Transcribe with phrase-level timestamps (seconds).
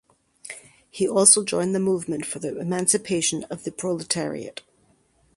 [0.89, 4.61] He also joined the Movement for the Emancipation of the Proletariat.